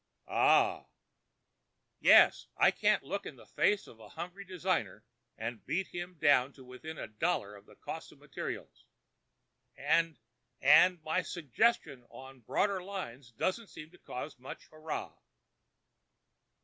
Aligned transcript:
"Ah!" 0.27 0.87
"Yes. 1.99 2.47
I 2.57 2.71
can't 2.71 3.03
look 3.03 3.27
in 3.27 3.35
the 3.35 3.45
face 3.45 3.85
of 3.85 3.99
a 3.99 4.09
hungry 4.09 4.43
designer 4.43 5.05
and 5.37 5.63
beat 5.63 5.89
him 5.89 6.15
down 6.19 6.53
to 6.53 6.63
within 6.65 6.97
a 6.97 7.05
dollar 7.07 7.55
of 7.55 7.67
the 7.67 7.75
cost 7.75 8.11
of 8.11 8.17
materials. 8.17 8.85
And—and—my 9.77 11.21
suggestions 11.21 12.05
upon 12.05 12.39
broader 12.39 12.81
lines 12.81 13.31
don't 13.33 13.69
seem 13.69 13.91
to 13.91 13.99
cause 13.99 14.39
much 14.39 14.65
hooray." 14.71 15.09